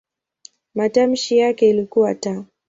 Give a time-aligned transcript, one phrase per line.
[0.75, 2.43] Matamshi yake ilikuwa "t".